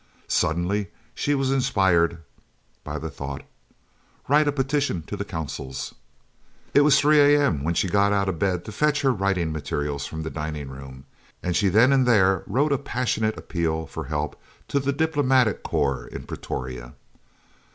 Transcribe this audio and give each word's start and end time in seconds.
Suddenly 0.27 0.89
she 1.13 1.35
was 1.35 1.51
inspired 1.51 2.23
by 2.83 2.97
the 2.97 3.11
thought, 3.11 3.43
"Write 4.27 4.47
a 4.47 4.51
petition 4.51 5.03
to 5.03 5.15
the 5.15 5.23
Consuls!" 5.23 5.93
It 6.73 6.81
was 6.81 6.99
3 6.99 7.19
a.m. 7.19 7.63
when 7.63 7.75
she 7.75 7.87
got 7.87 8.11
out 8.11 8.27
of 8.27 8.39
bed 8.39 8.65
to 8.65 8.71
fetch 8.71 9.03
her 9.03 9.11
writing 9.13 9.51
materials 9.51 10.07
from 10.07 10.23
the 10.23 10.31
dining 10.31 10.69
room, 10.69 11.05
and 11.43 11.55
she 11.55 11.69
then 11.69 11.93
and 11.93 12.07
there 12.07 12.41
wrote 12.47 12.71
a 12.71 12.79
passionate 12.79 13.37
appeal 13.37 13.85
for 13.85 14.05
help 14.05 14.41
to 14.69 14.79
the 14.79 14.91
Diplomatic 14.91 15.61
Corps 15.61 16.07
in 16.07 16.23
Pretoria. 16.23 16.95